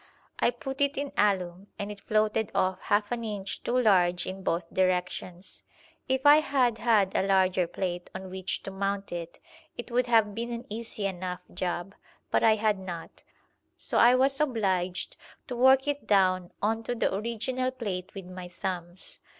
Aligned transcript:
I 0.39 0.49
put 0.49 0.81
it 0.81 0.97
in 0.97 1.11
alum, 1.15 1.67
and 1.77 1.91
it 1.91 2.01
floated 2.01 2.49
off 2.55 2.81
half 2.81 3.11
an 3.11 3.23
inch 3.23 3.61
too 3.61 3.77
large 3.77 4.25
in 4.25 4.41
both 4.41 4.73
directions. 4.73 5.61
If 6.09 6.25
I 6.25 6.37
had 6.37 6.79
had 6.79 7.13
a 7.15 7.21
larger 7.27 7.67
plate 7.67 8.09
on 8.15 8.31
which 8.31 8.63
to 8.63 8.71
mount 8.71 9.11
it, 9.11 9.39
it 9.77 9.91
would 9.91 10.07
have 10.07 10.33
been 10.33 10.51
an 10.51 10.65
easy 10.71 11.05
enough 11.05 11.41
job, 11.53 11.93
but 12.31 12.43
I 12.43 12.55
had 12.55 12.79
not, 12.79 13.21
so 13.77 13.99
I 13.99 14.15
was 14.15 14.39
obliged 14.39 15.17
to 15.45 15.55
work 15.55 15.87
it 15.87 16.07
down 16.07 16.51
on 16.63 16.81
to 16.85 16.95
the 16.95 17.13
original 17.13 17.69
plate 17.69 18.15
with 18.15 18.25
my 18.25 18.47
thumbs. 18.47 19.19